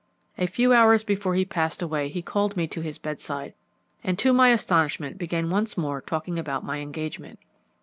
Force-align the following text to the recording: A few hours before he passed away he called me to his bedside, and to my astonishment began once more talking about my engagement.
A 0.35 0.47
few 0.47 0.73
hours 0.73 1.03
before 1.03 1.35
he 1.35 1.45
passed 1.45 1.79
away 1.83 2.09
he 2.09 2.23
called 2.23 2.57
me 2.57 2.65
to 2.69 2.81
his 2.81 2.97
bedside, 2.97 3.53
and 4.03 4.17
to 4.17 4.33
my 4.33 4.49
astonishment 4.49 5.19
began 5.19 5.51
once 5.51 5.77
more 5.77 6.01
talking 6.01 6.39
about 6.39 6.65
my 6.65 6.79
engagement. 6.79 7.37